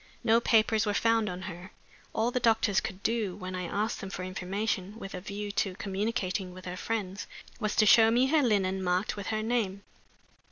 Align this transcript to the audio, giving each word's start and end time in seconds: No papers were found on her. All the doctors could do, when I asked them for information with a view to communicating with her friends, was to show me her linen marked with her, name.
No 0.23 0.39
papers 0.39 0.87
were 0.87 0.95
found 0.95 1.29
on 1.29 1.43
her. 1.43 1.71
All 2.11 2.31
the 2.31 2.39
doctors 2.39 2.81
could 2.81 3.03
do, 3.03 3.35
when 3.35 3.53
I 3.53 3.67
asked 3.67 4.01
them 4.01 4.09
for 4.09 4.23
information 4.23 4.97
with 4.97 5.13
a 5.13 5.21
view 5.21 5.51
to 5.51 5.75
communicating 5.75 6.55
with 6.55 6.65
her 6.65 6.75
friends, 6.75 7.27
was 7.59 7.75
to 7.75 7.85
show 7.85 8.09
me 8.09 8.25
her 8.25 8.41
linen 8.41 8.83
marked 8.83 9.15
with 9.15 9.27
her, 9.27 9.43
name. 9.43 9.83